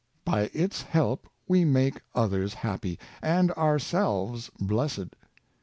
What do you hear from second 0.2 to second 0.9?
By its